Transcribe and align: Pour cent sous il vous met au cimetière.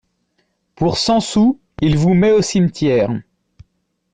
Pour 0.73 0.97
cent 0.97 1.19
sous 1.19 1.59
il 1.79 1.95
vous 1.95 2.15
met 2.15 2.31
au 2.31 2.41
cimetière. 2.41 3.11